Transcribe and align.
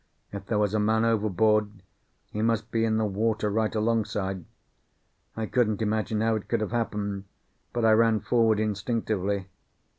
If 0.31 0.47
there 0.47 0.57
was 0.57 0.73
a 0.73 0.79
man 0.79 1.05
overboard, 1.05 1.83
he 2.31 2.41
must 2.41 2.71
be 2.71 2.85
in 2.85 2.97
the 2.97 3.05
water 3.05 3.51
right 3.51 3.75
alongside. 3.75 4.45
I 5.37 5.45
couldn't 5.45 5.83
imagine 5.83 6.21
how 6.21 6.33
it 6.37 6.47
could 6.47 6.61
have 6.61 6.71
happened, 6.71 7.25
but 7.71 7.85
I 7.85 7.91
ran 7.91 8.19
forward 8.21 8.59
instinctively. 8.59 9.45